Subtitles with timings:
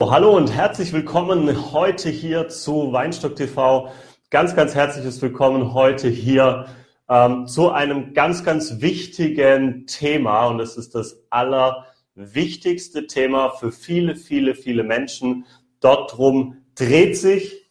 [0.00, 3.90] Hallo und herzlich willkommen heute hier zu Weinstock TV.
[4.30, 6.66] Ganz, ganz herzliches Willkommen heute hier
[7.08, 14.14] ähm, zu einem ganz, ganz wichtigen Thema und es ist das allerwichtigste Thema für viele,
[14.14, 15.46] viele, viele Menschen.
[15.80, 17.68] Dort drum dreht sich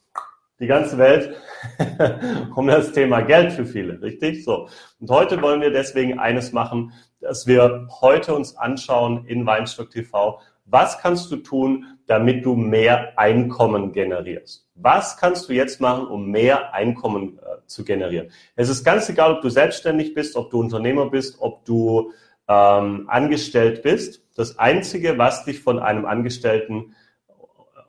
[0.60, 1.34] die ganze Welt
[2.58, 4.44] um das Thema Geld für viele, richtig?
[4.44, 4.68] So.
[5.00, 6.92] Und heute wollen wir deswegen eines machen,
[7.22, 13.18] dass wir heute uns anschauen in Weinstock TV, was kannst du tun, damit du mehr
[13.20, 14.68] Einkommen generierst?
[14.76, 18.32] Was kannst du jetzt machen, um mehr Einkommen äh, zu generieren?
[18.56, 22.12] Es ist ganz egal, ob du selbstständig bist, ob du Unternehmer bist, ob du
[22.48, 24.24] ähm, angestellt bist.
[24.36, 26.96] Das Einzige, was dich von einem Angestellten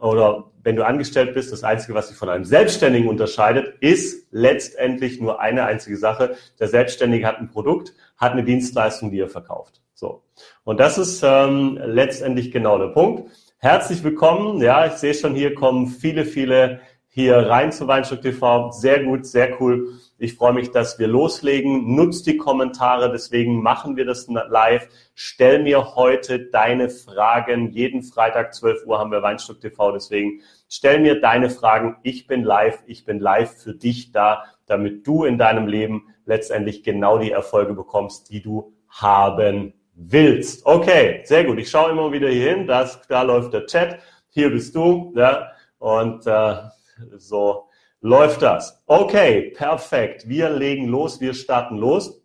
[0.01, 5.21] oder wenn du angestellt bist, das Einzige, was dich von einem Selbstständigen unterscheidet, ist letztendlich
[5.21, 6.37] nur eine einzige Sache.
[6.61, 9.81] Der Selbstständige hat ein Produkt, hat eine Dienstleistung, die er verkauft.
[9.95, 10.23] So.
[10.65, 13.31] Und das ist ähm, letztendlich genau der Punkt.
[13.61, 14.61] Herzlich willkommen.
[14.63, 18.71] Ja, ich sehe schon, hier kommen viele, viele hier rein zu Weinstock TV.
[18.71, 19.99] Sehr gut, sehr cool.
[20.17, 21.97] Ich freue mich, dass wir loslegen.
[21.97, 24.89] Nutzt die Kommentare, deswegen machen wir das live.
[25.17, 27.73] Stell mir heute deine Fragen.
[27.73, 31.97] Jeden Freitag 12 Uhr haben wir Weinstock TV, deswegen stell mir deine Fragen.
[32.05, 36.85] Ich bin live, ich bin live für dich da, damit du in deinem Leben letztendlich
[36.85, 40.65] genau die Erfolge bekommst, die du haben willst.
[40.65, 41.59] Okay, sehr gut.
[41.59, 42.67] Ich schaue immer wieder hier hin.
[42.67, 43.99] Das, da läuft der Chat.
[44.31, 45.13] Hier bist du.
[45.17, 46.57] Ja, und äh,
[47.17, 47.65] so
[48.01, 48.83] läuft das.
[48.87, 50.29] Okay, perfekt.
[50.29, 51.21] Wir legen los.
[51.21, 52.23] Wir starten los.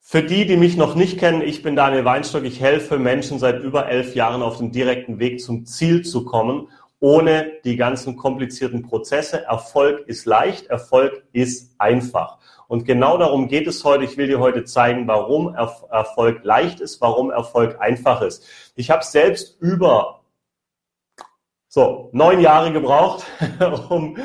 [0.00, 2.44] Für die, die mich noch nicht kennen, ich bin Daniel Weinstock.
[2.44, 6.68] Ich helfe Menschen seit über elf Jahren auf dem direkten Weg zum Ziel zu kommen,
[6.98, 9.44] ohne die ganzen komplizierten Prozesse.
[9.44, 12.38] Erfolg ist leicht, Erfolg ist einfach.
[12.70, 14.04] Und genau darum geht es heute.
[14.04, 18.46] Ich will dir heute zeigen, warum Erfolg leicht ist, warum Erfolg einfach ist.
[18.76, 20.20] Ich habe selbst über
[21.66, 23.24] so neun Jahre gebraucht,
[23.88, 24.16] um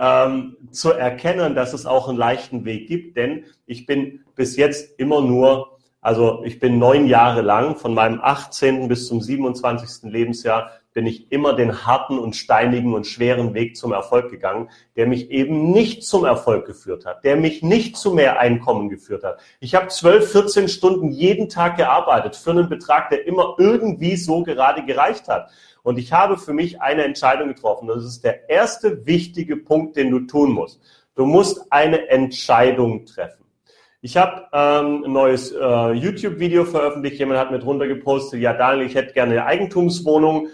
[0.00, 3.16] ähm, zu erkennen, dass es auch einen leichten Weg gibt.
[3.16, 8.20] Denn ich bin bis jetzt immer nur, also ich bin neun Jahre lang, von meinem
[8.20, 8.88] 18.
[8.88, 10.10] bis zum 27.
[10.10, 15.06] Lebensjahr, bin ich immer den harten und steinigen und schweren Weg zum Erfolg gegangen, der
[15.06, 19.38] mich eben nicht zum Erfolg geführt hat, der mich nicht zu mehr Einkommen geführt hat.
[19.60, 24.42] Ich habe 12, 14 Stunden jeden Tag gearbeitet für einen Betrag, der immer irgendwie so
[24.42, 25.50] gerade gereicht hat.
[25.82, 27.88] Und ich habe für mich eine Entscheidung getroffen.
[27.88, 30.80] Das ist der erste wichtige Punkt, den du tun musst.
[31.14, 33.44] Du musst eine Entscheidung treffen.
[34.06, 37.18] Ich habe ähm, ein neues äh, YouTube-Video veröffentlicht.
[37.18, 40.46] Jemand hat mir drunter gepostet, ja Daniel, ich hätte gerne eine Eigentumswohnung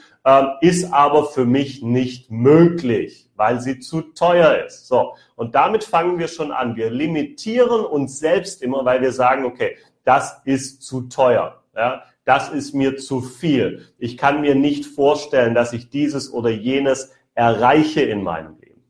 [0.60, 4.86] ist aber für mich nicht möglich, weil sie zu teuer ist.
[4.86, 6.76] So, und damit fangen wir schon an.
[6.76, 11.62] Wir limitieren uns selbst immer, weil wir sagen, okay, das ist zu teuer.
[11.74, 13.86] Ja, das ist mir zu viel.
[13.98, 18.84] Ich kann mir nicht vorstellen, dass ich dieses oder jenes erreiche in meinem Leben.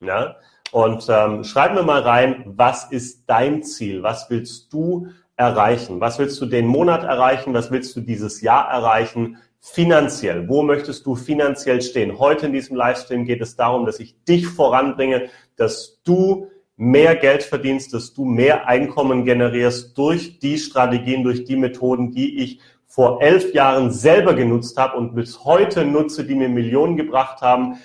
[0.00, 0.36] Ja?
[0.72, 4.02] Und ähm, schreib mir mal rein, was ist dein Ziel?
[4.02, 6.00] Was willst du erreichen?
[6.00, 7.52] Was willst du den Monat erreichen?
[7.54, 9.36] Was willst du dieses Jahr erreichen?
[9.62, 10.48] Finanziell.
[10.48, 12.18] Wo möchtest du finanziell stehen?
[12.18, 17.44] Heute in diesem Livestream geht es darum, dass ich dich voranbringe, dass du mehr Geld
[17.44, 23.22] verdienst, dass du mehr Einkommen generierst durch die Strategien, durch die Methoden, die ich vor
[23.22, 27.78] elf Jahren selber genutzt habe und bis heute nutze, die mir Millionen gebracht haben.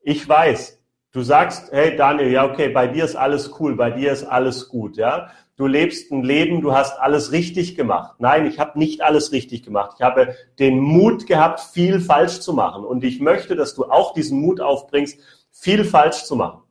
[0.00, 4.12] Ich weiß, du sagst, hey Daniel, ja okay, bei dir ist alles cool, bei dir
[4.12, 5.28] ist alles gut, ja
[5.58, 8.14] du lebst ein Leben, du hast alles richtig gemacht.
[8.18, 9.96] Nein, ich habe nicht alles richtig gemacht.
[9.96, 12.84] Ich habe den Mut gehabt, viel falsch zu machen.
[12.84, 15.18] Und ich möchte, dass du auch diesen Mut aufbringst,
[15.50, 16.62] viel falsch zu machen.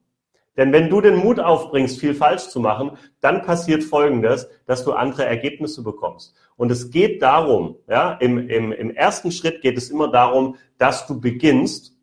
[0.56, 4.94] Denn wenn du den Mut aufbringst, viel falsch zu machen, dann passiert Folgendes, dass du
[4.94, 6.34] andere Ergebnisse bekommst.
[6.56, 11.06] Und es geht darum, ja, im, im, im ersten Schritt geht es immer darum, dass
[11.06, 11.94] du beginnst,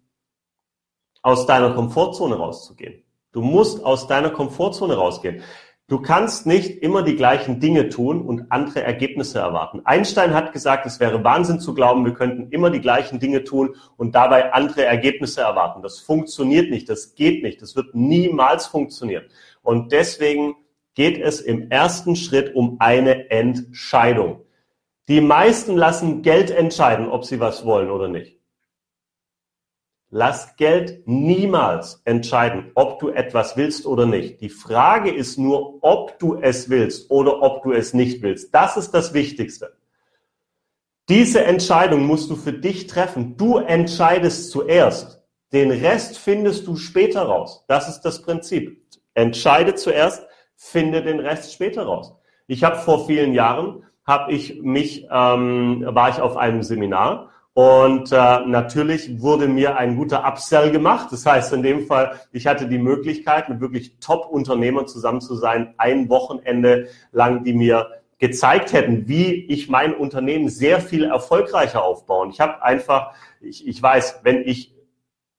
[1.22, 3.02] aus deiner Komfortzone rauszugehen.
[3.32, 5.42] Du musst aus deiner Komfortzone rausgehen.
[5.86, 9.82] Du kannst nicht immer die gleichen Dinge tun und andere Ergebnisse erwarten.
[9.84, 13.76] Einstein hat gesagt, es wäre Wahnsinn zu glauben, wir könnten immer die gleichen Dinge tun
[13.98, 15.82] und dabei andere Ergebnisse erwarten.
[15.82, 19.24] Das funktioniert nicht, das geht nicht, das wird niemals funktionieren.
[19.62, 20.54] Und deswegen
[20.94, 24.40] geht es im ersten Schritt um eine Entscheidung.
[25.08, 28.38] Die meisten lassen Geld entscheiden, ob sie was wollen oder nicht.
[30.16, 34.40] Lass Geld niemals entscheiden, ob du etwas willst oder nicht.
[34.40, 38.54] Die Frage ist nur, ob du es willst oder ob du es nicht willst.
[38.54, 39.76] Das ist das Wichtigste.
[41.08, 43.36] Diese Entscheidung musst du für dich treffen.
[43.36, 45.20] Du entscheidest zuerst.
[45.52, 47.64] Den Rest findest du später raus.
[47.66, 48.86] Das ist das Prinzip.
[49.14, 50.24] Entscheide zuerst,
[50.54, 52.14] finde den Rest später raus.
[52.46, 58.10] Ich habe vor vielen Jahren, habe ich mich, ähm, war ich auf einem Seminar Und
[58.10, 61.12] äh, natürlich wurde mir ein guter Upsell gemacht.
[61.12, 65.72] Das heißt, in dem Fall, ich hatte die Möglichkeit, mit wirklich Top-Unternehmern zusammen zu sein,
[65.78, 72.30] ein Wochenende lang, die mir gezeigt hätten, wie ich mein Unternehmen sehr viel erfolgreicher aufbauen.
[72.30, 74.74] Ich habe einfach, ich, ich weiß, wenn ich,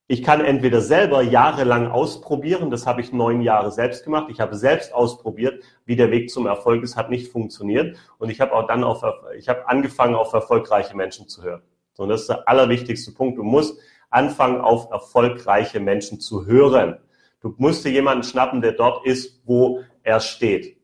[0.08, 4.56] ich kann entweder selber jahrelang ausprobieren, das habe ich neun Jahre selbst gemacht, ich habe
[4.56, 8.66] selbst ausprobiert, wie der Weg zum Erfolg ist, hat nicht funktioniert und ich habe auch
[8.66, 9.02] dann auf,
[9.36, 11.62] ich habe angefangen, auf erfolgreiche Menschen zu hören.
[11.96, 13.38] So, und das ist der allerwichtigste Punkt.
[13.38, 16.98] Du musst anfangen, auf erfolgreiche Menschen zu hören.
[17.40, 20.76] Du musst dir jemanden schnappen, der dort ist, wo er steht.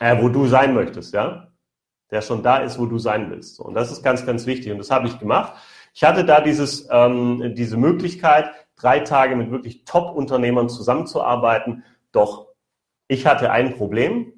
[0.00, 1.52] Äh, wo du sein möchtest, ja?
[2.10, 3.54] Der schon da ist, wo du sein willst.
[3.54, 4.72] So, und das ist ganz, ganz wichtig.
[4.72, 5.54] Und das habe ich gemacht.
[5.94, 11.84] Ich hatte da dieses, ähm, diese Möglichkeit, drei Tage mit wirklich Top-Unternehmern zusammenzuarbeiten.
[12.10, 12.48] Doch
[13.06, 14.35] ich hatte ein Problem.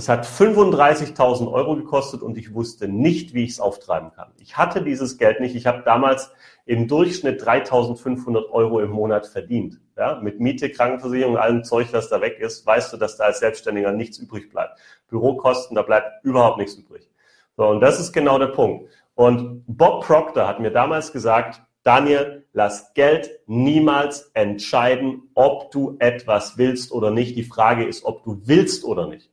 [0.00, 4.32] Das hat 35.000 Euro gekostet und ich wusste nicht, wie ich es auftreiben kann.
[4.38, 5.54] Ich hatte dieses Geld nicht.
[5.54, 6.32] Ich habe damals
[6.64, 9.78] im Durchschnitt 3.500 Euro im Monat verdient.
[9.98, 13.40] Ja, mit Miete, Krankenversicherung allem Zeug, was da weg ist, weißt du, dass da als
[13.40, 14.78] Selbstständiger nichts übrig bleibt.
[15.08, 17.10] Bürokosten, da bleibt überhaupt nichts übrig.
[17.58, 18.88] So, und das ist genau der Punkt.
[19.14, 26.56] Und Bob Proctor hat mir damals gesagt, Daniel, lass Geld niemals entscheiden, ob du etwas
[26.56, 27.36] willst oder nicht.
[27.36, 29.29] Die Frage ist, ob du willst oder nicht.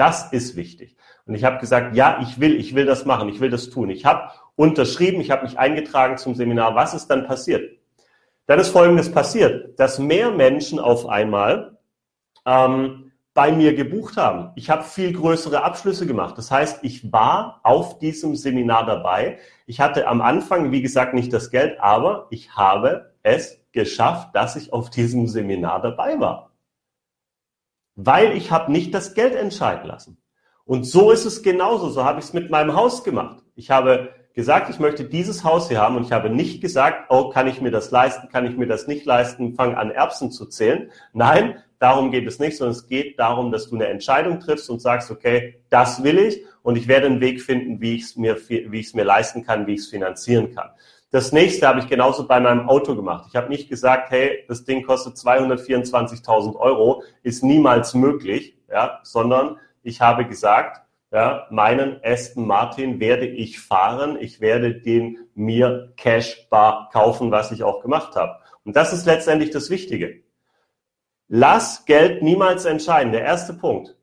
[0.00, 0.96] Das ist wichtig.
[1.26, 3.90] Und ich habe gesagt, ja, ich will, ich will das machen, ich will das tun.
[3.90, 6.74] Ich habe unterschrieben, ich habe mich eingetragen zum Seminar.
[6.74, 7.78] Was ist dann passiert?
[8.46, 11.76] Dann ist Folgendes passiert, dass mehr Menschen auf einmal
[12.46, 14.52] ähm, bei mir gebucht haben.
[14.54, 16.38] Ich habe viel größere Abschlüsse gemacht.
[16.38, 19.38] Das heißt, ich war auf diesem Seminar dabei.
[19.66, 24.56] Ich hatte am Anfang, wie gesagt, nicht das Geld, aber ich habe es geschafft, dass
[24.56, 26.49] ich auf diesem Seminar dabei war
[27.96, 30.22] weil ich habe nicht das Geld entscheiden lassen.
[30.64, 31.88] Und so ist es genauso.
[31.88, 33.42] So habe ich es mit meinem Haus gemacht.
[33.56, 37.30] Ich habe gesagt, ich möchte dieses Haus hier haben und ich habe nicht gesagt, oh,
[37.30, 40.46] kann ich mir das leisten, kann ich mir das nicht leisten, fang an Erbsen zu
[40.46, 40.90] zählen.
[41.12, 44.80] Nein, darum geht es nicht, sondern es geht darum, dass du eine Entscheidung triffst und
[44.80, 48.36] sagst, okay, das will ich und ich werde einen Weg finden, wie ich es mir,
[48.48, 50.70] wie ich es mir leisten kann, wie ich es finanzieren kann.
[51.12, 53.26] Das nächste habe ich genauso bei meinem Auto gemacht.
[53.28, 59.58] Ich habe nicht gesagt, hey, das Ding kostet 224.000 Euro, ist niemals möglich, ja, sondern
[59.82, 66.46] ich habe gesagt, ja, meinen Aston Martin werde ich fahren, ich werde den mir Cash
[66.48, 68.36] Bar kaufen, was ich auch gemacht habe.
[68.64, 70.22] Und das ist letztendlich das Wichtige.
[71.26, 73.12] Lass Geld niemals entscheiden.
[73.12, 73.96] Der erste Punkt.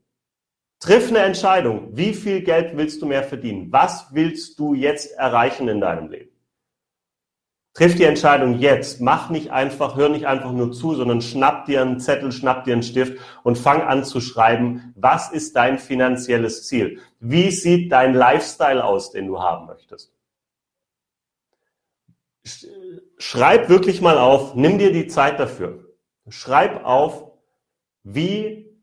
[0.80, 1.90] Triff eine Entscheidung.
[1.96, 3.72] Wie viel Geld willst du mehr verdienen?
[3.72, 6.37] Was willst du jetzt erreichen in deinem Leben?
[7.78, 9.02] Triff die Entscheidung jetzt.
[9.02, 12.74] Mach nicht einfach, hör nicht einfach nur zu, sondern schnapp dir einen Zettel, schnapp dir
[12.74, 17.00] einen Stift und fang an zu schreiben, was ist dein finanzielles Ziel?
[17.20, 20.12] Wie sieht dein Lifestyle aus, den du haben möchtest?
[23.20, 25.86] Schreib wirklich mal auf, nimm dir die Zeit dafür.
[26.30, 27.32] Schreib auf,
[28.02, 28.76] wie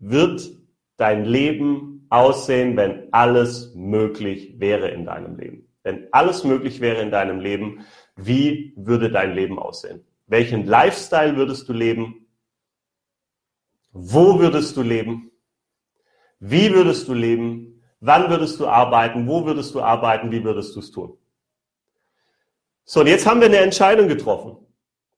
[0.00, 0.50] wird
[0.98, 5.64] dein Leben aussehen, wenn alles möglich wäre in deinem Leben.
[5.82, 7.86] Wenn alles möglich wäre in deinem Leben,
[8.18, 10.04] wie würde dein Leben aussehen?
[10.26, 12.26] Welchen Lifestyle würdest du leben?
[13.92, 15.30] Wo würdest du leben?
[16.40, 17.82] Wie würdest du leben?
[18.00, 19.26] Wann würdest du arbeiten?
[19.26, 20.32] Wo würdest du arbeiten?
[20.32, 21.16] Wie würdest du es tun?
[22.84, 24.56] So, und jetzt haben wir eine Entscheidung getroffen.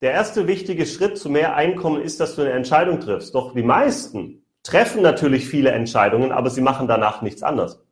[0.03, 3.35] Der erste wichtige Schritt zu mehr Einkommen ist, dass du eine Entscheidung triffst.
[3.35, 7.83] Doch die meisten treffen natürlich viele Entscheidungen, aber sie machen danach nichts anderes.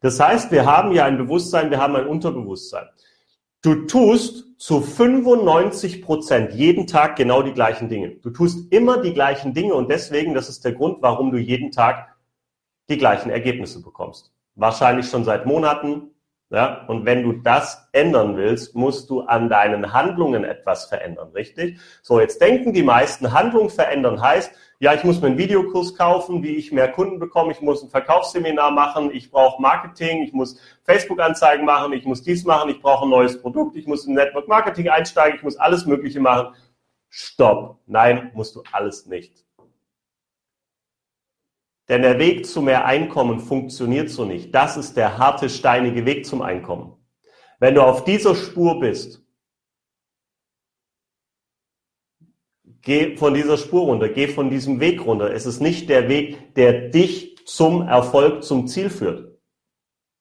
[0.00, 2.86] Das heißt, wir haben ja ein Bewusstsein, wir haben ein Unterbewusstsein.
[3.66, 8.10] Du tust zu 95 Prozent jeden Tag genau die gleichen Dinge.
[8.10, 11.72] Du tust immer die gleichen Dinge und deswegen, das ist der Grund, warum du jeden
[11.72, 12.14] Tag
[12.88, 14.32] die gleichen Ergebnisse bekommst.
[14.54, 16.12] Wahrscheinlich schon seit Monaten.
[16.48, 21.80] Ja, und wenn du das ändern willst, musst du an deinen Handlungen etwas verändern, richtig?
[22.02, 26.44] So, jetzt denken die meisten, Handlung verändern heißt, ja, ich muss mir einen Videokurs kaufen,
[26.44, 30.60] wie ich mehr Kunden bekomme, ich muss ein Verkaufsseminar machen, ich brauche Marketing, ich muss
[30.84, 34.46] Facebook-Anzeigen machen, ich muss dies machen, ich brauche ein neues Produkt, ich muss in Network
[34.46, 36.54] Marketing einsteigen, ich muss alles Mögliche machen.
[37.08, 37.80] Stopp.
[37.86, 39.45] Nein, musst du alles nicht.
[41.88, 44.54] Denn der Weg zu mehr Einkommen funktioniert so nicht.
[44.54, 46.96] Das ist der harte, steinige Weg zum Einkommen.
[47.60, 49.26] Wenn du auf dieser Spur bist,
[52.86, 55.32] Geh von dieser Spur runter, geh von diesem Weg runter.
[55.32, 59.36] Es ist nicht der Weg, der dich zum Erfolg, zum Ziel führt.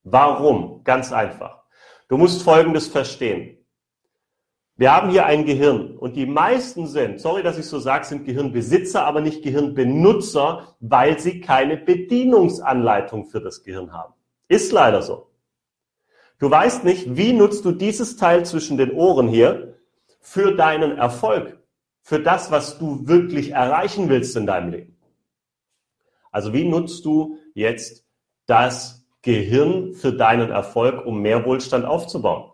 [0.01, 0.83] Warum?
[0.83, 1.61] Ganz einfach.
[2.07, 3.63] Du musst Folgendes verstehen.
[4.77, 8.25] Wir haben hier ein Gehirn und die meisten sind, sorry, dass ich so sage, sind
[8.25, 14.13] Gehirnbesitzer, aber nicht Gehirnbenutzer, weil sie keine Bedienungsanleitung für das Gehirn haben.
[14.49, 15.31] Ist leider so.
[16.39, 19.77] Du weißt nicht, wie nutzt du dieses Teil zwischen den Ohren hier
[20.19, 21.57] für deinen Erfolg,
[22.01, 24.97] für das, was du wirklich erreichen willst in deinem Leben.
[26.31, 28.05] Also wie nutzt du jetzt
[28.45, 32.51] das Gehirn für deinen Erfolg, um mehr Wohlstand aufzubauen?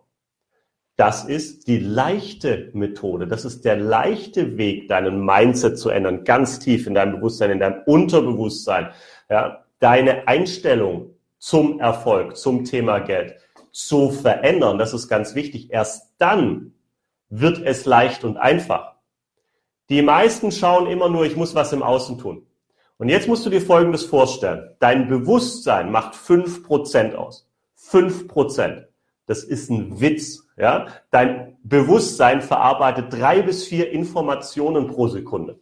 [0.95, 3.27] Das ist die leichte Methode.
[3.27, 7.59] Das ist der leichte Weg, deinen Mindset zu ändern, ganz tief in deinem Bewusstsein, in
[7.59, 8.89] deinem Unterbewusstsein.
[9.29, 13.35] Ja, deine Einstellung zum Erfolg, zum Thema Geld
[13.71, 14.77] zu verändern.
[14.77, 15.71] Das ist ganz wichtig.
[15.71, 16.73] Erst dann
[17.29, 18.95] wird es leicht und einfach.
[19.89, 22.45] Die meisten schauen immer nur, ich muss was im Außen tun.
[22.97, 24.75] Und jetzt musst du dir Folgendes vorstellen.
[24.79, 27.49] Dein Bewusstsein macht fünf Prozent aus.
[27.73, 28.87] Fünf Prozent.
[29.31, 30.45] Das ist ein Witz.
[30.57, 30.87] Ja?
[31.09, 35.57] Dein Bewusstsein verarbeitet drei bis vier Informationen pro Sekunde.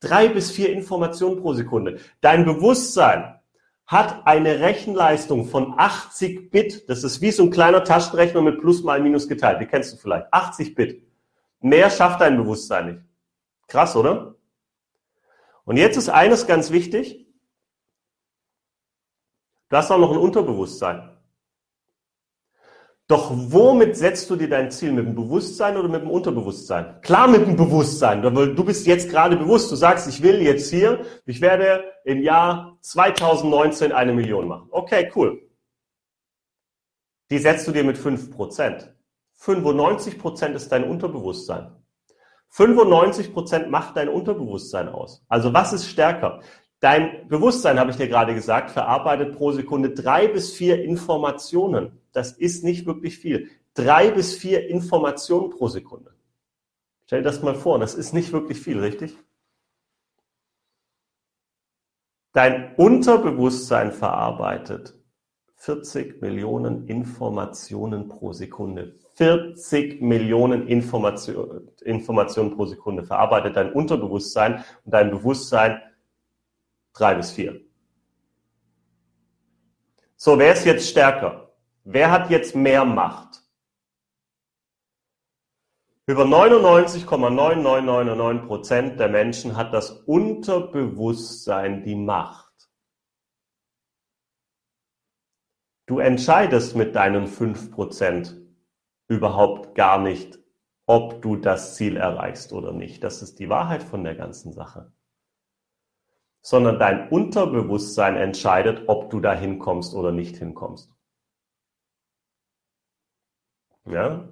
[0.00, 2.00] Drei bis vier Informationen pro Sekunde.
[2.22, 3.40] Dein Bewusstsein
[3.84, 6.88] hat eine Rechenleistung von 80 Bit.
[6.88, 9.60] Das ist wie so ein kleiner Taschenrechner mit Plus mal Minus geteilt.
[9.60, 10.32] Die kennst du vielleicht.
[10.32, 11.02] 80 Bit.
[11.60, 13.00] Mehr schafft dein Bewusstsein nicht.
[13.66, 14.34] Krass, oder?
[15.66, 17.26] Und jetzt ist eines ganz wichtig.
[19.68, 21.17] Du hast auch noch ein Unterbewusstsein.
[23.08, 24.92] Doch womit setzt du dir dein Ziel?
[24.92, 27.00] Mit dem Bewusstsein oder mit dem Unterbewusstsein?
[27.00, 28.20] Klar mit dem Bewusstsein.
[28.20, 29.72] Du bist jetzt gerade bewusst.
[29.72, 34.68] Du sagst, ich will jetzt hier, ich werde im Jahr 2019 eine Million machen.
[34.70, 35.40] Okay, cool.
[37.30, 38.88] Die setzt du dir mit 5%.
[39.40, 41.74] 95% ist dein Unterbewusstsein.
[42.50, 45.24] 95 Prozent macht dein Unterbewusstsein aus.
[45.28, 46.40] Also was ist stärker?
[46.80, 52.00] Dein Bewusstsein, habe ich dir gerade gesagt, verarbeitet pro Sekunde drei bis vier Informationen.
[52.12, 53.50] Das ist nicht wirklich viel.
[53.74, 56.14] Drei bis vier Informationen pro Sekunde.
[57.06, 59.16] Stell dir das mal vor, das ist nicht wirklich viel, richtig?
[62.32, 64.94] Dein Unterbewusstsein verarbeitet
[65.56, 68.94] 40 Millionen Informationen pro Sekunde.
[69.14, 75.80] 40 Millionen Information, Informationen pro Sekunde verarbeitet dein Unterbewusstsein und dein Bewusstsein
[76.98, 77.60] drei bis vier.
[80.16, 81.54] So, wer ist jetzt stärker?
[81.84, 83.44] Wer hat jetzt mehr Macht?
[86.06, 92.48] Über 99,9999 Prozent der Menschen hat das Unterbewusstsein die Macht.
[95.86, 98.36] Du entscheidest mit deinen 5 Prozent
[99.06, 100.38] überhaupt gar nicht,
[100.86, 103.02] ob du das Ziel erreichst oder nicht.
[103.04, 104.92] Das ist die Wahrheit von der ganzen Sache.
[106.40, 110.90] Sondern dein Unterbewusstsein entscheidet, ob du da hinkommst oder nicht hinkommst.
[113.86, 114.28] Ja?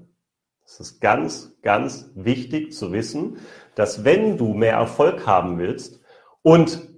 [0.64, 3.38] Es ist ganz, ganz wichtig zu wissen,
[3.76, 6.00] dass wenn du mehr Erfolg haben willst
[6.42, 6.88] und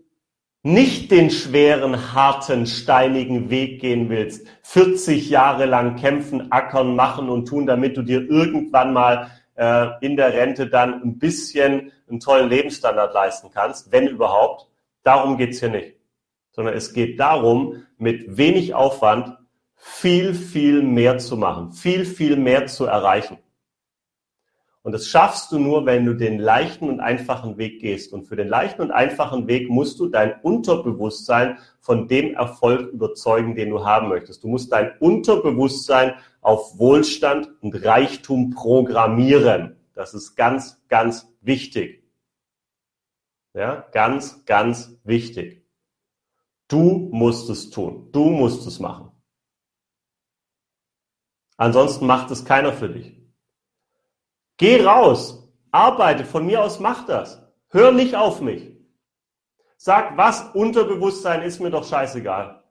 [0.62, 7.46] nicht den schweren, harten, steinigen Weg gehen willst, 40 Jahre lang kämpfen, ackern, machen und
[7.46, 12.48] tun, damit du dir irgendwann mal äh, in der Rente dann ein bisschen einen tollen
[12.48, 14.66] Lebensstandard leisten kannst, wenn überhaupt.
[15.08, 15.96] Darum geht's hier nicht.
[16.50, 19.38] Sondern es geht darum, mit wenig Aufwand
[19.74, 23.38] viel, viel mehr zu machen, viel, viel mehr zu erreichen.
[24.82, 28.12] Und das schaffst du nur, wenn du den leichten und einfachen Weg gehst.
[28.12, 33.54] Und für den leichten und einfachen Weg musst du dein Unterbewusstsein von dem Erfolg überzeugen,
[33.54, 34.44] den du haben möchtest.
[34.44, 39.78] Du musst dein Unterbewusstsein auf Wohlstand und Reichtum programmieren.
[39.94, 42.07] Das ist ganz, ganz wichtig.
[43.58, 45.66] Ja, ganz, ganz wichtig.
[46.68, 48.08] Du musst es tun.
[48.12, 49.10] Du musst es machen.
[51.56, 53.20] Ansonsten macht es keiner für dich.
[54.58, 57.42] Geh raus, arbeite, von mir aus mach das.
[57.70, 58.76] Hör nicht auf mich.
[59.76, 62.62] Sag, was Unterbewusstsein ist mir doch scheißegal.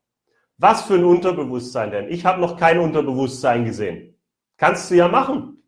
[0.55, 2.09] Was für ein Unterbewusstsein denn?
[2.09, 4.17] Ich habe noch kein Unterbewusstsein gesehen.
[4.55, 5.61] Kannst du ja machen.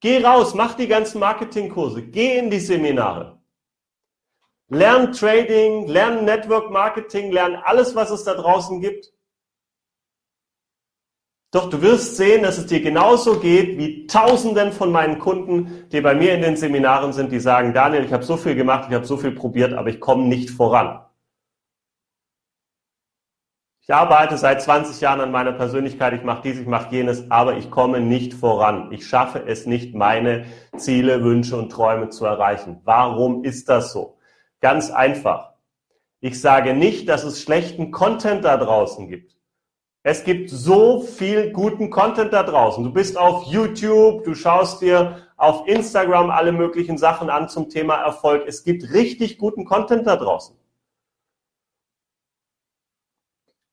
[0.00, 3.33] Geh raus, mach die ganzen Marketingkurse, geh in die Seminare.
[4.74, 9.12] Lern Trading, lern Network Marketing, lern alles, was es da draußen gibt.
[11.54, 16.00] Doch du wirst sehen, dass es dir genauso geht wie Tausenden von meinen Kunden, die
[16.00, 18.94] bei mir in den Seminaren sind, die sagen, Daniel, ich habe so viel gemacht, ich
[18.94, 21.00] habe so viel probiert, aber ich komme nicht voran.
[23.82, 27.56] Ich arbeite seit 20 Jahren an meiner Persönlichkeit, ich mache dies, ich mache jenes, aber
[27.56, 28.90] ich komme nicht voran.
[28.90, 32.80] Ich schaffe es nicht, meine Ziele, Wünsche und Träume zu erreichen.
[32.82, 34.16] Warum ist das so?
[34.64, 35.52] Ganz einfach.
[36.20, 39.36] Ich sage nicht, dass es schlechten Content da draußen gibt.
[40.02, 42.82] Es gibt so viel guten Content da draußen.
[42.82, 47.96] Du bist auf YouTube, du schaust dir auf Instagram alle möglichen Sachen an zum Thema
[47.96, 48.44] Erfolg.
[48.46, 50.56] Es gibt richtig guten Content da draußen.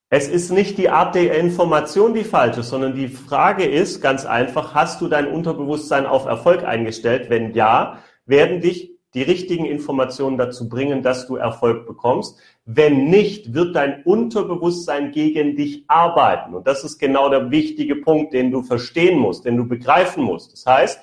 [0.10, 4.25] Es ist nicht die Art der Information, die falsch ist, sondern die Frage ist ganz
[4.25, 7.29] einfach, hast du dein Unterbewusstsein auf Erfolg eingestellt?
[7.29, 12.39] Wenn ja, werden dich die richtigen Informationen dazu bringen, dass du Erfolg bekommst.
[12.65, 16.53] Wenn nicht, wird dein Unterbewusstsein gegen dich arbeiten.
[16.53, 20.53] Und das ist genau der wichtige Punkt, den du verstehen musst, den du begreifen musst.
[20.53, 21.01] Das heißt,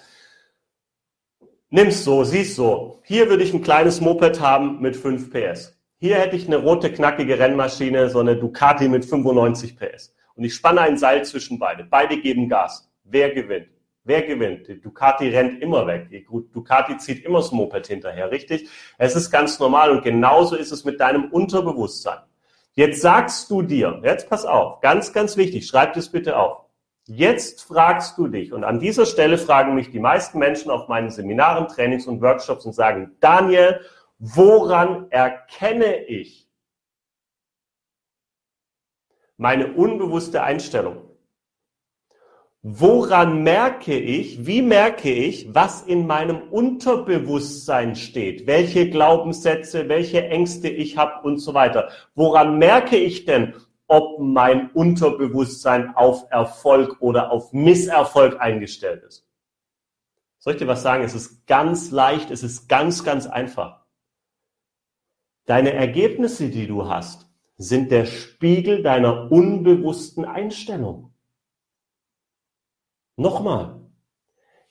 [1.70, 3.00] nimm's so, siehst so.
[3.04, 5.78] Hier würde ich ein kleines Moped haben mit 5 PS.
[5.98, 10.14] Hier hätte ich eine rote, knackige Rennmaschine, so eine Ducati mit 95 PS.
[10.34, 11.84] Und ich spanne ein Seil zwischen beide.
[11.84, 12.88] Beide geben Gas.
[13.02, 13.77] Wer gewinnt?
[14.08, 14.66] Wer gewinnt?
[14.84, 16.08] Ducati rennt immer weg.
[16.52, 18.68] Ducati zieht immer das Moped hinterher, richtig?
[18.96, 22.18] Es ist ganz normal und genauso ist es mit deinem Unterbewusstsein.
[22.72, 26.64] Jetzt sagst du dir, jetzt pass auf, ganz, ganz wichtig, schreib das bitte auf.
[27.04, 31.10] Jetzt fragst du dich, und an dieser Stelle fragen mich die meisten Menschen auf meinen
[31.10, 33.80] Seminaren, Trainings und Workshops und sagen, Daniel,
[34.18, 36.50] Woran erkenne ich
[39.36, 41.07] meine unbewusste Einstellung?
[42.70, 48.46] Woran merke ich, wie merke ich, was in meinem Unterbewusstsein steht?
[48.46, 51.88] Welche Glaubenssätze, welche Ängste ich habe und so weiter.
[52.14, 53.54] Woran merke ich denn,
[53.86, 59.26] ob mein Unterbewusstsein auf Erfolg oder auf Misserfolg eingestellt ist?
[60.38, 61.04] Soll ich dir was sagen?
[61.04, 63.86] Es ist ganz leicht, es ist ganz, ganz einfach.
[65.46, 71.14] Deine Ergebnisse, die du hast, sind der Spiegel deiner unbewussten Einstellung.
[73.18, 73.80] Nochmal,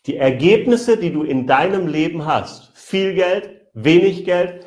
[0.06, 4.66] die Ergebnisse, die du in deinem Leben hast, viel Geld, wenig Geld,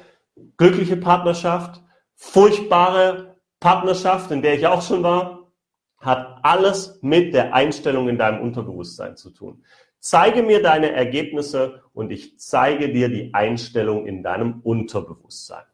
[0.58, 1.82] glückliche Partnerschaft,
[2.14, 5.50] furchtbare Partnerschaft, in der ich auch schon war,
[5.96, 9.64] hat alles mit der Einstellung in deinem Unterbewusstsein zu tun.
[9.98, 15.64] Zeige mir deine Ergebnisse und ich zeige dir die Einstellung in deinem Unterbewusstsein.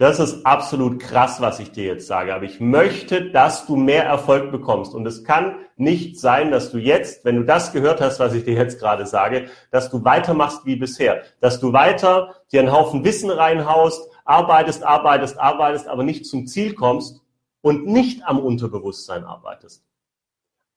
[0.00, 2.34] Das ist absolut krass, was ich dir jetzt sage.
[2.34, 4.94] Aber ich möchte, dass du mehr Erfolg bekommst.
[4.94, 8.44] Und es kann nicht sein, dass du jetzt, wenn du das gehört hast, was ich
[8.44, 11.24] dir jetzt gerade sage, dass du weitermachst wie bisher.
[11.40, 16.72] Dass du weiter dir einen Haufen Wissen reinhaust, arbeitest, arbeitest, arbeitest, aber nicht zum Ziel
[16.72, 17.20] kommst
[17.60, 19.84] und nicht am Unterbewusstsein arbeitest.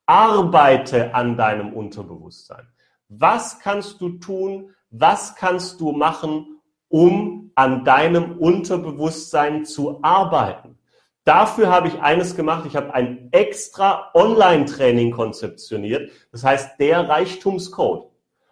[0.05, 2.67] Arbeite an deinem Unterbewusstsein.
[3.07, 4.71] Was kannst du tun?
[4.89, 6.52] Was kannst du machen,
[6.93, 10.77] um an deinem Unterbewusstsein zu arbeiten.
[11.23, 12.65] Dafür habe ich eines gemacht.
[12.67, 16.11] Ich habe ein extra Online-Training konzeptioniert.
[16.31, 18.11] Das heißt, der Reichtumscode.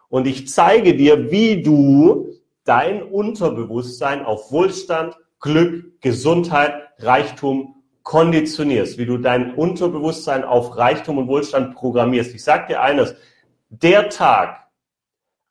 [0.10, 2.32] Und ich zeige dir, wie du
[2.64, 11.28] dein Unterbewusstsein auf Wohlstand, Glück, Gesundheit, Reichtum konditionierst, wie du dein Unterbewusstsein auf Reichtum und
[11.28, 12.34] Wohlstand programmierst.
[12.34, 13.14] Ich sage dir eines,
[13.70, 14.71] der Tag,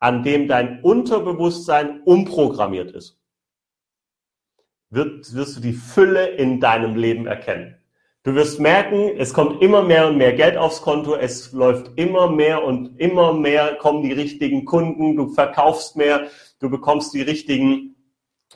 [0.01, 3.21] an dem dein Unterbewusstsein umprogrammiert ist,
[4.89, 7.77] wird, wirst du die Fülle in deinem Leben erkennen.
[8.23, 12.31] Du wirst merken, es kommt immer mehr und mehr Geld aufs Konto, es läuft immer
[12.31, 16.27] mehr und immer mehr kommen die richtigen Kunden, du verkaufst mehr,
[16.59, 17.97] du bekommst die richtigen,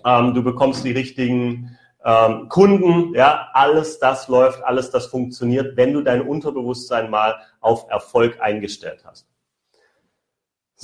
[0.05, 5.95] ähm, du bekommst die richtigen ähm, Kunden, ja, alles das läuft, alles das funktioniert, wenn
[5.95, 9.27] du dein Unterbewusstsein mal auf Erfolg eingestellt hast.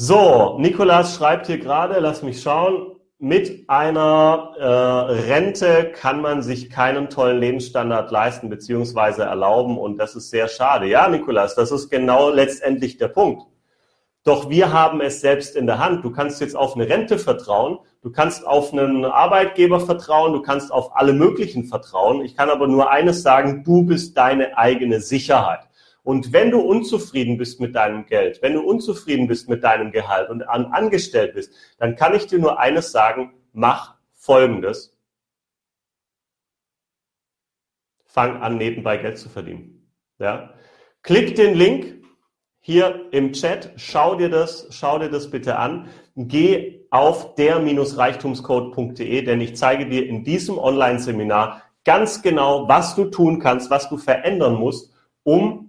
[0.03, 2.93] So, Nikolas schreibt hier gerade, lass mich schauen.
[3.19, 9.21] Mit einer äh, Rente kann man sich keinen tollen Lebensstandard leisten bzw.
[9.21, 10.87] erlauben und das ist sehr schade.
[10.87, 13.43] Ja, Nikolas, das ist genau letztendlich der Punkt.
[14.25, 16.03] Doch wir haben es selbst in der Hand.
[16.03, 20.73] Du kannst jetzt auf eine Rente vertrauen, du kannst auf einen Arbeitgeber vertrauen, du kannst
[20.73, 22.23] auf alle möglichen vertrauen.
[22.23, 25.70] Ich kann aber nur eines sagen, du bist deine eigene Sicherheit.
[26.03, 30.31] Und wenn du unzufrieden bist mit deinem Geld, wenn du unzufrieden bist mit deinem Gehalt
[30.31, 34.97] und an, angestellt bist, dann kann ich dir nur eines sagen, mach Folgendes.
[38.05, 39.87] Fang an, nebenbei Geld zu verdienen.
[40.19, 40.55] Ja?
[41.03, 42.03] Klick den Link
[42.61, 45.89] hier im Chat, schau dir das, schau dir das bitte an.
[46.17, 53.39] Geh auf der-reichtumscode.de, denn ich zeige dir in diesem Online-Seminar ganz genau, was du tun
[53.39, 55.60] kannst, was du verändern musst, um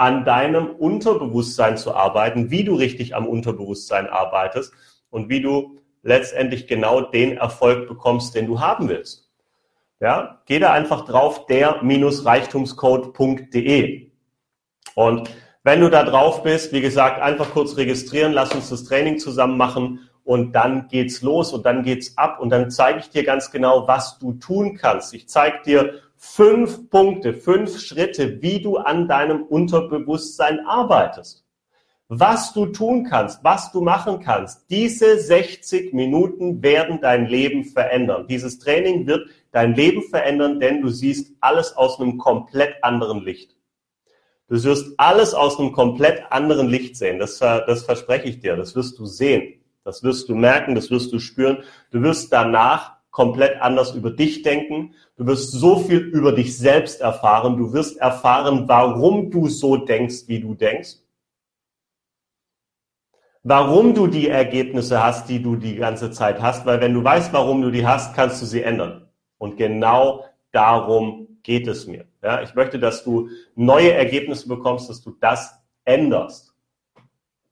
[0.00, 4.72] an deinem Unterbewusstsein zu arbeiten, wie du richtig am Unterbewusstsein arbeitest
[5.10, 9.28] und wie du letztendlich genau den Erfolg bekommst, den du haben willst.
[10.00, 14.10] Ja, geh da einfach drauf, der-reichtumscode.de.
[14.94, 15.30] Und
[15.64, 19.58] wenn du da drauf bist, wie gesagt, einfach kurz registrieren, lass uns das Training zusammen
[19.58, 23.50] machen und dann geht's los und dann geht's ab und dann zeige ich dir ganz
[23.50, 25.12] genau, was du tun kannst.
[25.12, 31.44] Ich zeige dir fünf Punkte, fünf Schritte, wie du an deinem Unterbewusstsein arbeitest.
[32.12, 34.68] was du tun kannst, was du machen kannst.
[34.68, 38.26] Diese 60 Minuten werden dein Leben verändern.
[38.28, 43.56] Dieses Training wird dein Leben verändern, denn du siehst alles aus einem komplett anderen Licht.
[44.48, 47.20] Du wirst alles aus einem komplett anderen Licht sehen.
[47.20, 48.56] Das, das verspreche ich dir.
[48.56, 49.60] Das wirst du sehen.
[49.84, 50.74] Das wirst du merken.
[50.74, 51.62] Das wirst du spüren.
[51.92, 54.94] Du wirst danach komplett anders über dich denken.
[55.16, 57.56] Du wirst so viel über dich selbst erfahren.
[57.56, 60.96] Du wirst erfahren, warum du so denkst, wie du denkst
[63.42, 67.32] warum du die Ergebnisse hast, die du die ganze Zeit hast, weil wenn du weißt,
[67.32, 69.08] warum du die hast, kannst du sie ändern.
[69.38, 72.04] Und genau darum geht es mir.
[72.22, 76.54] Ja, ich möchte, dass du neue Ergebnisse bekommst, dass du das änderst,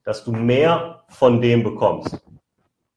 [0.05, 2.19] dass du mehr von dem bekommst,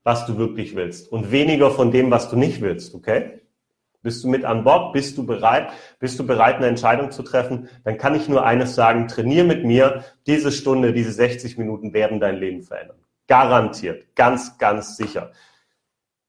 [0.03, 3.41] was du wirklich willst und weniger von dem, was du nicht willst, okay?
[4.03, 4.93] Bist du mit an Bord?
[4.93, 5.69] Bist du bereit?
[5.99, 7.69] Bist du bereit, eine Entscheidung zu treffen?
[7.83, 10.03] Dann kann ich nur eines sagen, trainier mit mir.
[10.25, 12.97] Diese Stunde, diese 60 Minuten werden dein Leben verändern.
[13.27, 14.15] Garantiert.
[14.15, 15.31] Ganz, ganz sicher.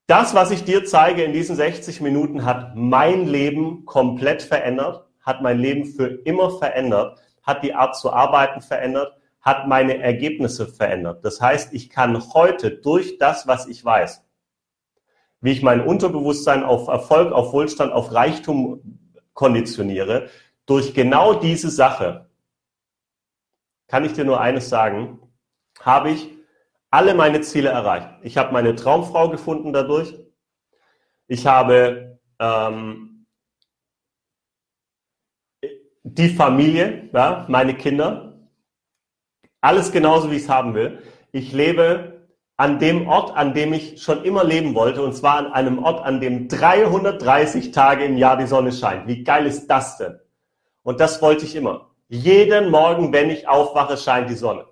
[0.06, 5.40] Das, was ich dir zeige in diesen 60 Minuten, hat mein Leben komplett verändert, hat
[5.40, 11.24] mein Leben für immer verändert, hat die Art zu arbeiten verändert, hat meine Ergebnisse verändert.
[11.24, 14.24] Das heißt, ich kann heute durch das, was ich weiß,
[15.40, 20.30] wie ich mein Unterbewusstsein auf Erfolg, auf Wohlstand, auf Reichtum konditioniere,
[20.64, 22.30] durch genau diese Sache,
[23.88, 25.18] kann ich dir nur eines sagen,
[25.80, 26.30] habe ich
[26.90, 28.08] alle meine Ziele erreicht.
[28.22, 30.14] Ich habe meine Traumfrau gefunden dadurch.
[31.26, 33.26] Ich habe ähm,
[36.02, 38.31] die Familie, ja, meine Kinder,
[39.62, 40.98] alles genauso, wie ich es haben will.
[41.30, 42.26] Ich lebe
[42.58, 46.04] an dem Ort, an dem ich schon immer leben wollte, und zwar an einem Ort,
[46.04, 49.06] an dem 330 Tage im Jahr die Sonne scheint.
[49.06, 50.18] Wie geil ist das denn?
[50.82, 51.90] Und das wollte ich immer.
[52.08, 54.66] Jeden Morgen, wenn ich aufwache, scheint die Sonne.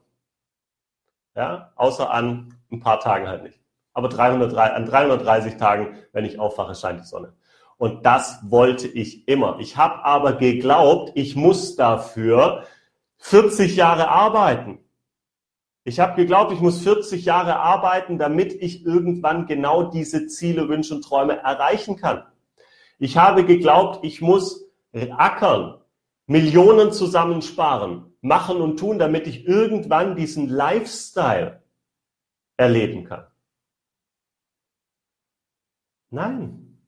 [1.35, 3.61] Ja, außer an ein paar Tagen halt nicht.
[3.93, 7.33] Aber 303, an 330 Tagen, wenn ich aufwache, scheint die Sonne.
[7.79, 9.57] Und das wollte ich immer.
[9.59, 12.65] Ich habe aber geglaubt, ich muss dafür
[13.21, 14.79] 40 Jahre arbeiten.
[15.85, 20.95] Ich habe geglaubt, ich muss 40 Jahre arbeiten, damit ich irgendwann genau diese Ziele, Wünsche
[20.95, 22.25] und Träume erreichen kann.
[22.99, 25.81] Ich habe geglaubt, ich muss ackern,
[26.27, 31.63] Millionen zusammensparen, machen und tun, damit ich irgendwann diesen Lifestyle
[32.57, 33.27] erleben kann.
[36.11, 36.79] Nein.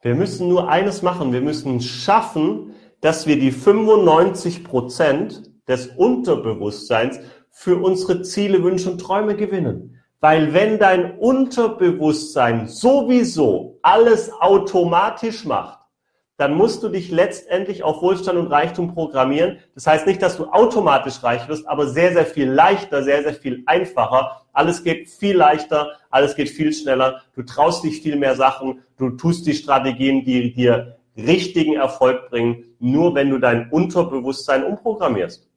[0.00, 1.32] Wir müssen nur eines machen.
[1.32, 8.98] Wir müssen schaffen, dass wir die 95 Prozent des Unterbewusstseins für unsere Ziele, Wünsche und
[8.98, 10.00] Träume gewinnen.
[10.20, 15.78] Weil wenn dein Unterbewusstsein sowieso alles automatisch macht,
[16.36, 19.58] dann musst du dich letztendlich auf Wohlstand und Reichtum programmieren.
[19.74, 23.34] Das heißt nicht, dass du automatisch reich wirst, aber sehr, sehr viel leichter, sehr, sehr
[23.34, 24.42] viel einfacher.
[24.52, 27.22] Alles geht viel leichter, alles geht viel schneller.
[27.34, 32.76] Du traust dich viel mehr Sachen, du tust die Strategien, die dir richtigen Erfolg bringen,
[32.78, 35.48] nur wenn du dein Unterbewusstsein umprogrammierst.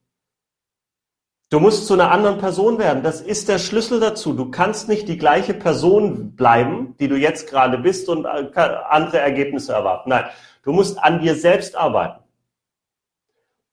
[1.51, 3.01] Du musst zu einer anderen Person werden.
[3.01, 4.33] Das ist der Schlüssel dazu.
[4.33, 9.17] Du kannst nicht die gleiche Person bleiben, die du jetzt gerade bist und äh, andere
[9.17, 10.09] Ergebnisse erwarten.
[10.09, 10.25] Nein,
[10.63, 12.23] du musst an dir selbst arbeiten.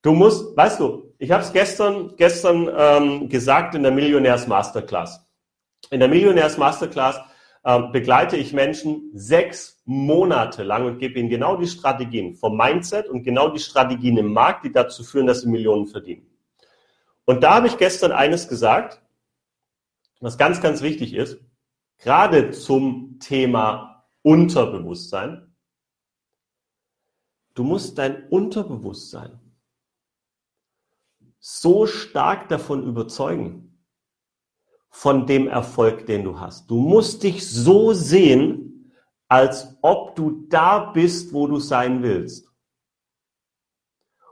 [0.01, 5.21] Du musst, weißt du, ich habe es gestern, gestern ähm, gesagt in der Millionärs Masterclass.
[5.91, 7.21] In der Millionärs Masterclass
[7.67, 13.09] ähm, begleite ich Menschen sechs Monate lang und gebe ihnen genau die Strategien vom Mindset
[13.09, 16.31] und genau die Strategien im Markt, die dazu führen, dass sie Millionen verdienen.
[17.25, 19.03] Und da habe ich gestern eines gesagt,
[20.21, 21.41] was ganz, ganz wichtig ist,
[21.99, 25.53] gerade zum Thema Unterbewusstsein.
[27.55, 29.41] Du musst dein Unterbewusstsein
[31.41, 33.76] so stark davon überzeugen,
[34.97, 36.71] von dem Erfolg, den du hast.
[36.71, 38.95] Du musst dich so sehen,
[39.29, 42.51] als ob du da bist, wo du sein willst.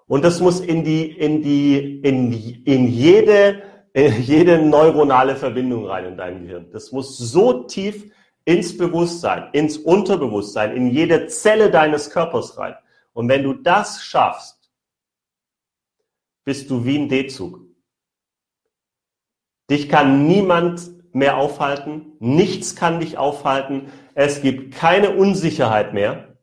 [0.06, 2.32] Und das muss in die, in die, in,
[2.64, 6.70] in jede, in jede neuronale Verbindung rein in dein Gehirn.
[6.72, 8.10] Das muss so tief
[8.46, 12.74] ins Bewusstsein, ins Unterbewusstsein, in jede Zelle deines Körpers rein.
[13.12, 14.72] Und wenn du das schaffst,
[16.42, 17.63] bist du wie ein D-Zug.
[19.70, 26.36] Dich kann niemand mehr aufhalten, nichts kann dich aufhalten, es gibt keine Unsicherheit mehr.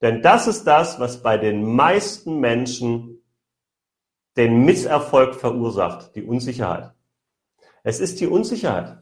[0.00, 3.22] Denn das ist das, was bei den meisten Menschen
[4.36, 6.92] den Misserfolg verursacht, die Unsicherheit.
[7.82, 8.98] Es ist die Unsicherheit.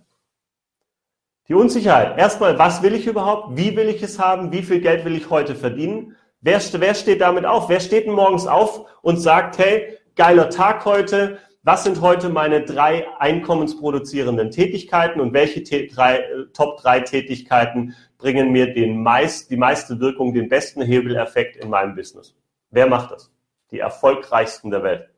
[1.49, 2.19] Die Unsicherheit.
[2.19, 3.57] Erstmal, was will ich überhaupt?
[3.57, 4.53] Wie will ich es haben?
[4.53, 6.17] Wie viel Geld will ich heute verdienen?
[6.41, 7.69] Wer, wer steht damit auf?
[7.69, 13.07] Wer steht morgens auf und sagt, hey, geiler Tag heute, was sind heute meine drei
[13.19, 19.99] einkommensproduzierenden Tätigkeiten und welche drei, äh, Top drei Tätigkeiten bringen mir den meist, die meiste
[19.99, 22.37] Wirkung, den besten Hebeleffekt in meinem Business?
[22.71, 23.33] Wer macht das?
[23.71, 25.09] Die erfolgreichsten der Welt.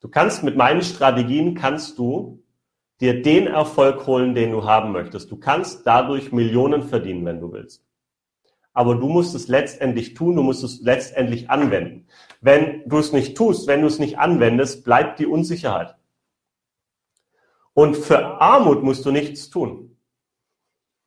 [0.00, 2.42] Du kannst mit meinen Strategien kannst du
[3.00, 5.30] dir den Erfolg holen, den du haben möchtest.
[5.30, 7.84] Du kannst dadurch Millionen verdienen, wenn du willst.
[8.74, 12.08] Aber du musst es letztendlich tun, du musst es letztendlich anwenden.
[12.40, 15.96] Wenn du es nicht tust, wenn du es nicht anwendest, bleibt die Unsicherheit.
[17.72, 19.96] Und für Armut musst du nichts tun.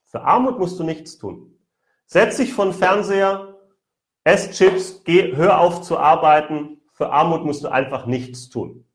[0.06, 1.60] Für Armut musst du nichts tun.
[2.06, 3.58] Setz dich von Fernseher,
[4.24, 6.82] ess Chips, geh, hör auf zu arbeiten.
[6.94, 8.86] Für Armut musst du einfach nichts tun.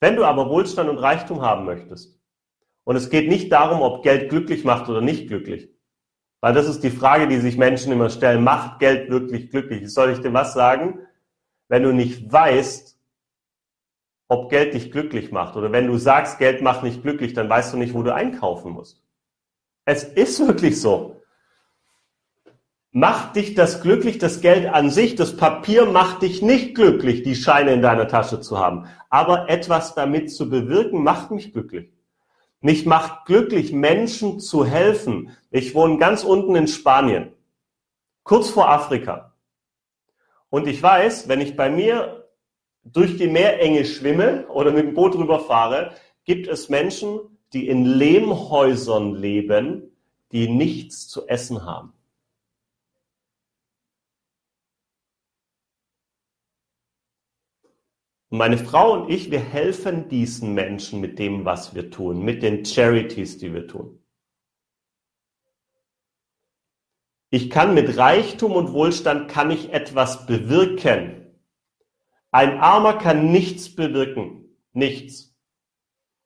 [0.00, 2.18] Wenn du aber Wohlstand und Reichtum haben möchtest,
[2.82, 5.68] und es geht nicht darum, ob Geld glücklich macht oder nicht glücklich,
[6.40, 9.92] weil das ist die Frage, die sich Menschen immer stellen, macht Geld wirklich glücklich?
[9.92, 11.00] Soll ich dir was sagen?
[11.68, 12.96] Wenn du nicht weißt,
[14.28, 17.72] ob Geld dich glücklich macht oder wenn du sagst, Geld macht nicht glücklich, dann weißt
[17.72, 19.02] du nicht, wo du einkaufen musst.
[19.84, 21.22] Es ist wirklich so.
[22.90, 27.34] Macht dich das glücklich, das Geld an sich, das Papier macht dich nicht glücklich, die
[27.34, 28.86] Scheine in deiner Tasche zu haben.
[29.10, 31.90] Aber etwas damit zu bewirken, macht mich glücklich.
[32.60, 35.36] Mich macht glücklich, Menschen zu helfen.
[35.50, 37.32] Ich wohne ganz unten in Spanien,
[38.24, 39.34] kurz vor Afrika.
[40.50, 42.28] Und ich weiß, wenn ich bei mir
[42.82, 45.94] durch die Meerenge schwimme oder mit dem Boot rüberfahre,
[46.24, 47.20] gibt es Menschen,
[47.52, 49.96] die in Lehmhäusern leben,
[50.32, 51.92] die nichts zu essen haben.
[58.30, 62.64] Meine Frau und ich, wir helfen diesen Menschen mit dem, was wir tun, mit den
[62.64, 64.02] Charities, die wir tun.
[67.30, 71.34] Ich kann mit Reichtum und Wohlstand kann ich etwas bewirken.
[72.30, 74.44] Ein Armer kann nichts bewirken.
[74.72, 75.34] Nichts.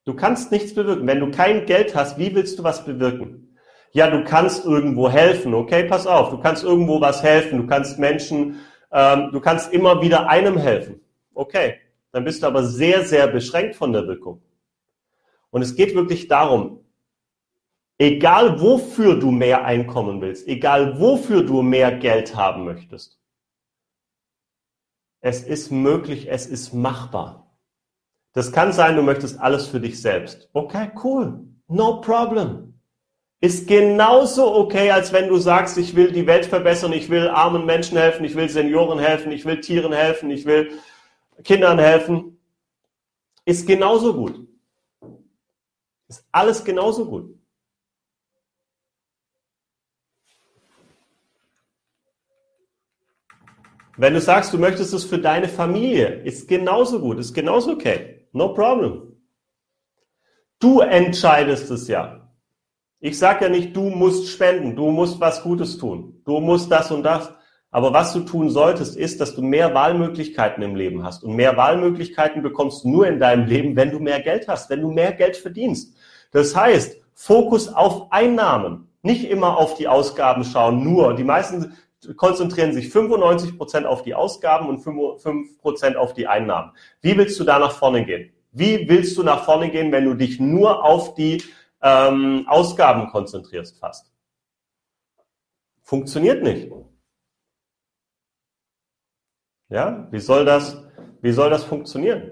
[0.05, 1.07] Du kannst nichts bewirken.
[1.07, 3.57] Wenn du kein Geld hast, wie willst du was bewirken?
[3.91, 5.53] Ja, du kannst irgendwo helfen.
[5.53, 6.29] Okay, pass auf.
[6.29, 7.59] Du kannst irgendwo was helfen.
[7.59, 8.59] Du kannst Menschen,
[8.91, 11.01] ähm, du kannst immer wieder einem helfen.
[11.33, 11.82] Okay
[12.13, 14.41] dann bist du aber sehr, sehr beschränkt von der Wirkung.
[15.49, 16.85] Und es geht wirklich darum,
[17.97, 23.19] egal wofür du mehr Einkommen willst, egal wofür du mehr Geld haben möchtest,
[25.21, 27.57] es ist möglich, es ist machbar.
[28.33, 30.49] Das kann sein, du möchtest alles für dich selbst.
[30.53, 31.45] Okay, cool.
[31.67, 32.79] No problem.
[33.39, 37.65] Ist genauso okay, als wenn du sagst, ich will die Welt verbessern, ich will armen
[37.65, 40.71] Menschen helfen, ich will Senioren helfen, ich will Tieren helfen, ich will
[41.43, 42.39] Kindern helfen,
[43.45, 44.47] ist genauso gut.
[46.07, 47.37] Ist alles genauso gut.
[53.95, 58.27] Wenn du sagst, du möchtest es für deine Familie, ist genauso gut, ist genauso okay.
[58.31, 59.15] No problem.
[60.59, 62.31] Du entscheidest es ja.
[62.99, 66.89] Ich sage ja nicht, du musst spenden, du musst was Gutes tun, du musst das
[66.89, 67.31] und das.
[67.73, 71.23] Aber was du tun solltest, ist, dass du mehr Wahlmöglichkeiten im Leben hast.
[71.23, 74.81] Und mehr Wahlmöglichkeiten bekommst du nur in deinem Leben, wenn du mehr Geld hast, wenn
[74.81, 75.97] du mehr Geld verdienst.
[76.31, 81.15] Das heißt, Fokus auf Einnahmen, nicht immer auf die Ausgaben schauen, nur.
[81.15, 81.75] Die meisten
[82.15, 86.73] konzentrieren sich 95 Prozent auf die Ausgaben und 5 Prozent auf die Einnahmen.
[87.01, 88.31] Wie willst du da nach vorne gehen?
[88.51, 91.41] Wie willst du nach vorne gehen, wenn du dich nur auf die
[91.81, 94.11] ähm, Ausgaben konzentrierst fast?
[95.81, 96.69] Funktioniert nicht.
[99.73, 100.77] Ja, wie soll das,
[101.23, 102.29] wie soll das funktionieren?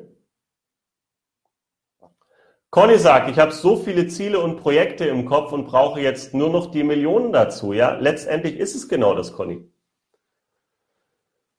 [2.69, 6.51] Conny sagt, ich habe so viele Ziele und Projekte im Kopf und brauche jetzt nur
[6.51, 7.73] noch die Millionen dazu.
[7.73, 9.67] Ja, letztendlich ist es genau das, Conny.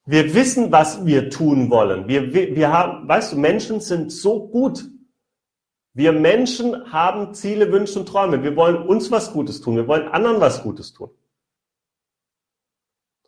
[0.07, 2.07] Wir wissen, was wir tun wollen.
[2.07, 4.89] Wir, wir, haben, weißt du, Menschen sind so gut.
[5.95, 8.45] Wir Menschen haben Ziele, Wünsche und Träume.
[8.45, 9.75] Wir wollen uns was Gutes tun.
[9.75, 11.11] Wir wollen anderen was Gutes tun.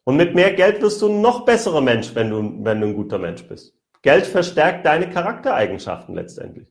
[0.04, 2.94] Und mit mehr Geld wirst du ein noch besserer Mensch, wenn du, wenn du ein
[2.94, 3.74] guter Mensch bist.
[4.02, 6.68] Geld verstärkt deine Charaktereigenschaften letztendlich.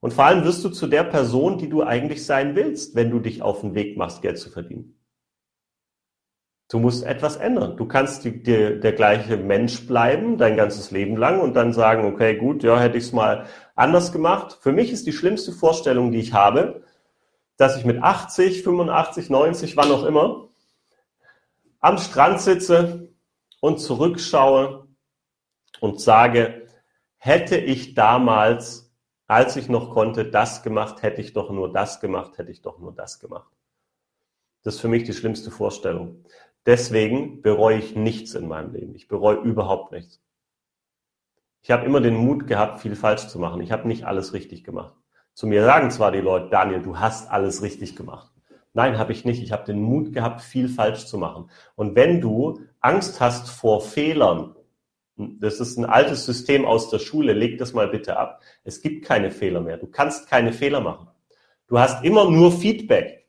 [0.00, 3.20] Und vor allem wirst du zu der Person, die du eigentlich sein willst, wenn du
[3.20, 4.98] dich auf den Weg machst, Geld zu verdienen.
[6.70, 7.76] Du musst etwas ändern.
[7.76, 12.06] Du kannst die, die, der gleiche Mensch bleiben, dein ganzes Leben lang und dann sagen,
[12.06, 13.44] okay, gut, ja, hätte ich es mal
[13.76, 14.58] anders gemacht.
[14.62, 16.82] Für mich ist die schlimmste Vorstellung, die ich habe,
[17.58, 20.48] dass ich mit 80, 85, 90, wann auch immer,
[21.82, 23.12] am Strand sitze
[23.60, 24.88] und zurückschaue
[25.80, 26.68] und sage,
[27.18, 28.94] hätte ich damals,
[29.26, 32.78] als ich noch konnte, das gemacht, hätte ich doch nur das gemacht, hätte ich doch
[32.78, 33.52] nur das gemacht.
[34.62, 36.24] Das ist für mich die schlimmste Vorstellung.
[36.66, 38.94] Deswegen bereue ich nichts in meinem Leben.
[38.94, 40.22] Ich bereue überhaupt nichts.
[41.62, 43.60] Ich habe immer den Mut gehabt, viel falsch zu machen.
[43.60, 44.94] Ich habe nicht alles richtig gemacht.
[45.34, 48.31] Zu mir sagen zwar die Leute, Daniel, du hast alles richtig gemacht.
[48.74, 49.42] Nein, habe ich nicht.
[49.42, 51.50] Ich habe den Mut gehabt, viel falsch zu machen.
[51.74, 54.54] Und wenn du Angst hast vor Fehlern,
[55.16, 58.40] das ist ein altes System aus der Schule, leg das mal bitte ab.
[58.64, 59.76] Es gibt keine Fehler mehr.
[59.76, 61.08] Du kannst keine Fehler machen.
[61.68, 63.28] Du hast immer nur Feedback.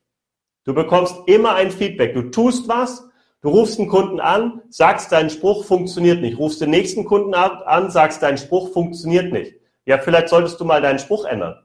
[0.63, 2.13] Du bekommst immer ein Feedback.
[2.13, 3.09] Du tust was,
[3.41, 6.37] du rufst einen Kunden an, sagst, dein Spruch funktioniert nicht.
[6.37, 9.55] Rufst den nächsten Kunden an, sagst, dein Spruch funktioniert nicht.
[9.85, 11.55] Ja, vielleicht solltest du mal deinen Spruch ändern.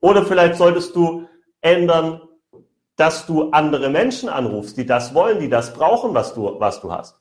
[0.00, 1.26] Oder vielleicht solltest du
[1.62, 2.20] ändern,
[3.00, 6.92] dass du andere Menschen anrufst, die das wollen, die das brauchen, was du, was du
[6.92, 7.18] hast.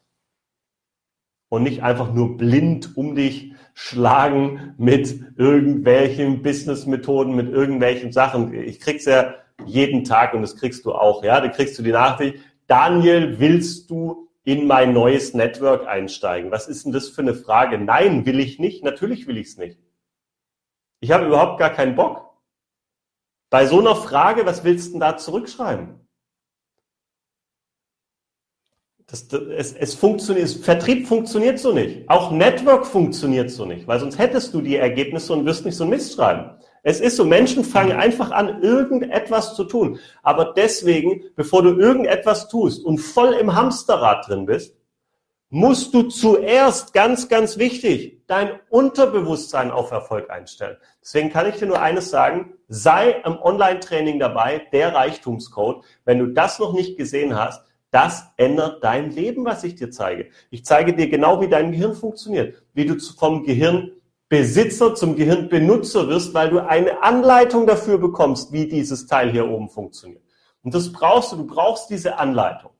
[1.47, 8.53] Und nicht einfach nur blind um dich schlagen mit irgendwelchen Businessmethoden, mit irgendwelchen Sachen.
[8.53, 11.39] Ich krieg's ja jeden Tag und das kriegst du auch, ja.
[11.39, 16.51] Da kriegst du die Nachricht, Daniel, willst du in mein neues Network einsteigen?
[16.51, 17.77] Was ist denn das für eine Frage?
[17.77, 18.83] Nein, will ich nicht.
[18.83, 19.79] Natürlich will ich es nicht.
[20.99, 22.28] Ich habe überhaupt gar keinen Bock.
[23.49, 26.07] Bei so einer Frage, was willst du denn da zurückschreiben?
[29.07, 32.07] Das, das, es, es funktioniert, Vertrieb funktioniert so nicht.
[32.09, 35.85] Auch Network funktioniert so nicht, weil sonst hättest du die Ergebnisse und wirst nicht so
[35.85, 36.59] Mist schreiben.
[36.83, 39.99] Es ist so, Menschen fangen einfach an, irgendetwas zu tun.
[40.21, 44.78] Aber deswegen, bevor du irgendetwas tust und voll im Hamsterrad drin bist,
[45.49, 50.77] musst du zuerst, ganz, ganz wichtig, dein Unterbewusstsein auf Erfolg einstellen.
[51.01, 55.83] Deswegen kann ich dir nur eines sagen, sei im Online-Training dabei, der Reichtumscode.
[56.05, 60.29] Wenn du das noch nicht gesehen hast, das ändert dein Leben, was ich dir zeige.
[60.51, 66.35] Ich zeige dir genau, wie dein Gehirn funktioniert, wie du vom Gehirnbesitzer zum Gehirnbenutzer wirst,
[66.35, 70.21] weil du eine Anleitung dafür bekommst, wie dieses Teil hier oben funktioniert.
[70.61, 72.71] Und das brauchst du, du brauchst diese Anleitung.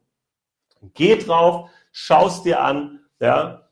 [0.93, 3.69] Geh drauf, schaust dir an, ja,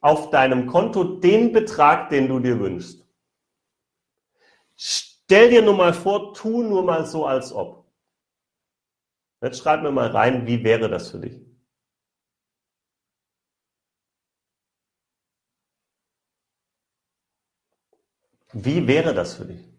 [0.00, 3.06] auf deinem Konto den Betrag, den du dir wünschst.
[4.76, 7.84] Stell dir nur mal vor, tu nur mal so, als ob.
[9.42, 11.40] Jetzt schreib mir mal rein, wie wäre das für dich?
[18.52, 19.69] Wie wäre das für dich?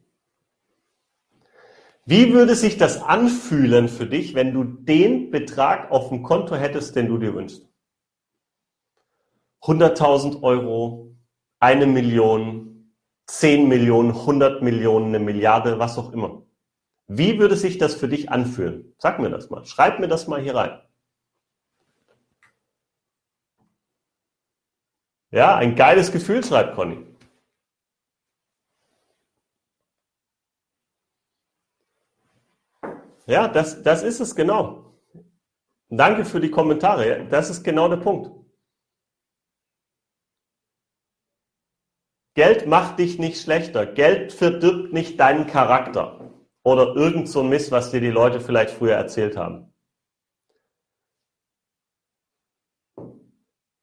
[2.06, 6.96] Wie würde sich das anfühlen für dich, wenn du den Betrag auf dem Konto hättest,
[6.96, 7.68] den du dir wünschst?
[9.62, 11.16] 100.000 Euro,
[11.60, 12.96] eine Million,
[13.28, 16.44] 10 Millionen, 100 Millionen, eine Milliarde, was auch immer.
[17.08, 18.96] Wie würde sich das für dich anfühlen?
[18.98, 19.66] Sag mir das mal.
[19.66, 20.82] Schreib mir das mal hier rein.
[25.30, 27.11] Ja, ein geiles Gefühl, schreibt Conny.
[33.32, 34.94] Ja, das, das ist es genau.
[35.88, 37.26] Danke für die Kommentare.
[37.30, 38.30] Das ist genau der Punkt.
[42.36, 43.86] Geld macht dich nicht schlechter.
[43.86, 46.30] Geld verdirbt nicht deinen Charakter.
[46.64, 49.74] Oder irgend so ein Mist, was dir die Leute vielleicht früher erzählt haben.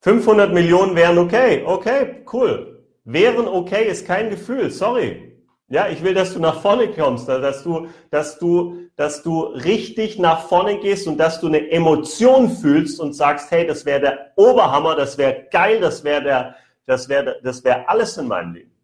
[0.03, 1.65] 500 Millionen wären okay.
[1.65, 2.87] Okay, cool.
[3.05, 4.71] Wären okay ist kein Gefühl.
[4.71, 5.28] Sorry.
[5.71, 10.19] Ja, ich will, dass du nach vorne kommst, dass du, dass du, dass du richtig
[10.19, 14.33] nach vorne gehst und dass du eine Emotion fühlst und sagst, hey, das wäre der
[14.37, 18.75] Oberhammer, das wäre geil, das wäre der, das wäre, das wäre alles in meinem Leben.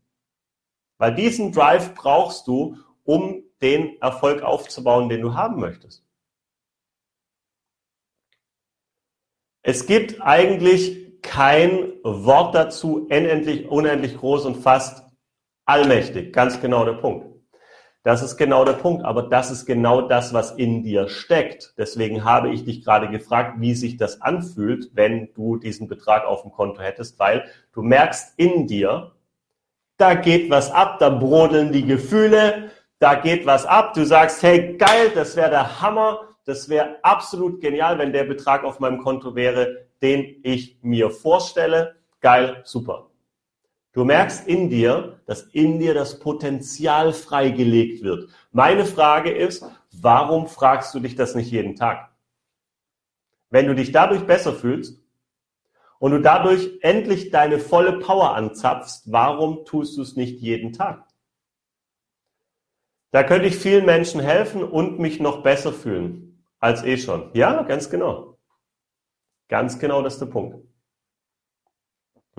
[0.99, 6.05] Weil diesen Drive brauchst du, um den Erfolg aufzubauen, den du haben möchtest.
[9.63, 15.04] Es gibt eigentlich kein Wort dazu, unendlich, unendlich groß und fast
[15.67, 17.35] Allmächtig, ganz genau der Punkt.
[18.03, 21.73] Das ist genau der Punkt, aber das ist genau das, was in dir steckt.
[21.79, 26.43] Deswegen habe ich dich gerade gefragt, wie sich das anfühlt, wenn du diesen Betrag auf
[26.43, 29.13] dem Konto hättest, weil du merkst in dir,
[29.97, 33.95] da geht was ab, da brodeln die Gefühle, da geht was ab.
[33.95, 38.65] Du sagst, hey, geil, das wäre der Hammer, das wäre absolut genial, wenn der Betrag
[38.65, 41.95] auf meinem Konto wäre, den ich mir vorstelle.
[42.21, 43.09] Geil, super.
[43.95, 48.29] Du merkst in dir, dass in dir das Potenzial freigelegt wird.
[48.53, 52.15] Meine Frage ist, warum fragst du dich das nicht jeden Tag?
[53.55, 55.01] wenn du dich dadurch besser fühlst
[56.01, 61.07] und du dadurch endlich deine volle Power anzapfst, warum tust du es nicht jeden Tag?
[63.13, 67.31] Da könnte ich vielen Menschen helfen und mich noch besser fühlen als eh schon.
[67.35, 68.39] Ja, ganz genau.
[69.47, 70.67] Ganz genau, das ist der Punkt.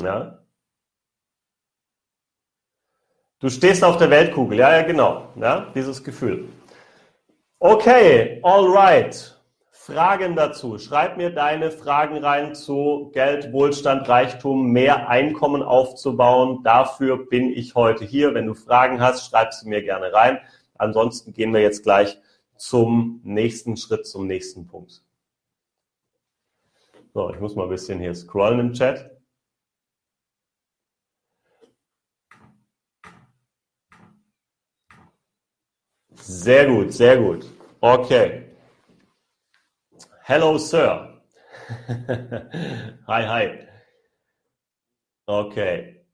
[0.02, 0.45] Ja.
[3.40, 6.48] Du stehst auf der Weltkugel, ja, ja, genau, ja, dieses Gefühl.
[7.60, 9.36] Okay, alright.
[9.86, 10.80] Fragen dazu.
[10.80, 16.62] Schreib mir deine Fragen rein zu Geld, Wohlstand, Reichtum, mehr Einkommen aufzubauen.
[16.64, 18.34] Dafür bin ich heute hier.
[18.34, 20.40] Wenn du Fragen hast, schreib sie mir gerne rein.
[20.78, 22.20] Ansonsten gehen wir jetzt gleich
[22.58, 25.04] zum nächsten Schritt, zum nächsten Punkt.
[27.14, 29.15] So, ich muss mal ein bisschen hier scrollen im Chat.
[36.16, 37.46] Sehr gut, sehr gut.
[37.82, 38.46] Okay.
[40.24, 41.22] Hello, Sir.
[43.08, 43.60] hi, hi.
[45.28, 46.06] Okay.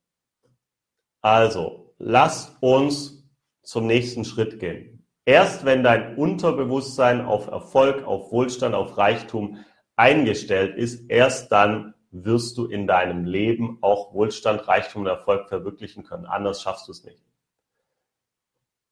[1.22, 3.24] Also, lass uns
[3.64, 5.06] zum nächsten Schritt gehen.
[5.26, 9.64] Erst wenn dein Unterbewusstsein auf Erfolg, auf Wohlstand, auf Reichtum
[9.96, 16.04] eingestellt ist, erst dann wirst du in deinem Leben auch Wohlstand, Reichtum und Erfolg verwirklichen
[16.04, 16.26] können.
[16.26, 17.24] Anders schaffst du es nicht.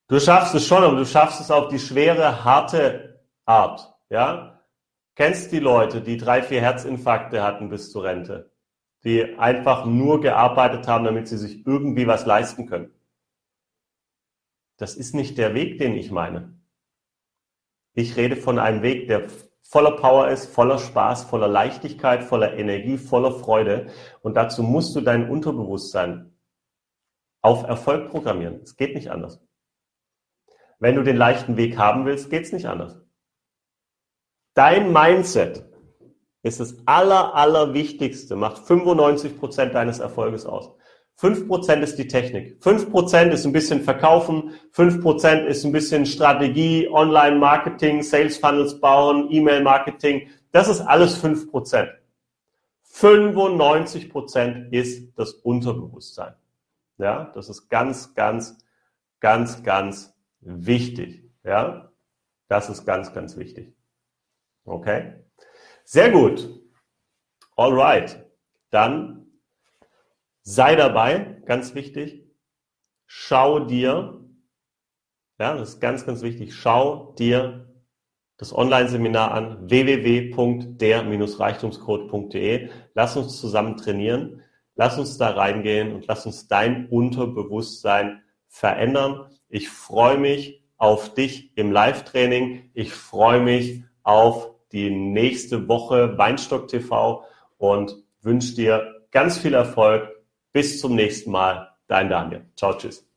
[0.10, 3.93] Du schaffst es schon, aber du schaffst es auf die schwere, harte Art.
[4.10, 4.60] Ja,
[5.20, 8.53] Kennst die Leute, die drei, vier Herzinfarkte hatten bis zur Rente,
[9.03, 12.93] die einfach nur gearbeitet haben, damit sie sich irgendwie was leisten können.
[14.78, 16.57] Das ist nicht der Weg, den ich meine.
[17.95, 19.28] Ich rede von einem Weg, der
[19.62, 23.88] voller Power ist, voller Spaß, voller Leichtigkeit, voller Energie, voller Freude.
[24.22, 26.34] Und dazu musst du dein Unterbewusstsein
[27.41, 28.62] auf Erfolg programmieren.
[28.64, 29.41] Es geht nicht anders.
[30.80, 32.99] Wenn du den leichten Weg haben willst, geht es nicht anders.
[34.53, 35.65] Dein Mindset
[36.41, 40.71] ist das aller, aller Wichtigste, macht 95 Prozent deines Erfolges aus.
[41.19, 42.63] 5% ist die Technik.
[42.63, 44.53] 5% ist ein bisschen Verkaufen.
[44.73, 50.30] 5% ist ein bisschen Strategie, Online-Marketing, Sales-Funnels bauen, E-Mail-Marketing.
[50.53, 51.89] Das ist alles 5%.
[52.93, 56.36] 95% ist das Unterbewusstsein.
[56.97, 58.57] Ja, das ist ganz, ganz,
[59.19, 61.23] ganz, ganz wichtig.
[61.43, 61.91] Ja,
[62.47, 63.75] das ist ganz, ganz wichtig.
[64.65, 65.23] Okay?
[65.83, 66.47] Sehr gut.
[67.55, 68.25] Alright.
[68.69, 69.25] Dann
[70.41, 72.25] sei dabei, ganz wichtig.
[73.05, 74.19] Schau dir,
[75.39, 77.65] ja, das ist ganz, ganz wichtig, schau dir
[78.37, 82.69] das Online-Seminar an www.der-reichtumscode.de.
[82.93, 84.43] Lass uns zusammen trainieren.
[84.75, 89.29] Lass uns da reingehen und lass uns dein Unterbewusstsein verändern.
[89.49, 92.69] Ich freue mich auf dich im Live-Training.
[92.73, 97.23] Ich freue mich auf die nächste Woche Weinstock TV
[97.57, 100.09] und wünsche dir ganz viel Erfolg.
[100.51, 101.75] Bis zum nächsten Mal.
[101.87, 102.45] Dein Daniel.
[102.55, 103.09] Ciao, tschüss.